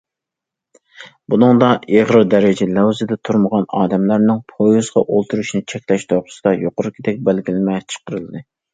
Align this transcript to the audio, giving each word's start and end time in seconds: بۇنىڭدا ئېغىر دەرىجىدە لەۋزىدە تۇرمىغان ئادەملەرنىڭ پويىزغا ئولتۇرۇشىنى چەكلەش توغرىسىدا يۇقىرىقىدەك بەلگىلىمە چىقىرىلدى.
بۇنىڭدا 1.33 1.69
ئېغىر 1.97 2.23
دەرىجىدە 2.31 2.75
لەۋزىدە 2.79 3.19
تۇرمىغان 3.29 3.69
ئادەملەرنىڭ 3.83 4.43
پويىزغا 4.57 5.07
ئولتۇرۇشىنى 5.07 5.65
چەكلەش 5.77 6.11
توغرىسىدا 6.11 6.59
يۇقىرىقىدەك 6.67 7.25
بەلگىلىمە 7.31 7.81
چىقىرىلدى. 7.91 8.49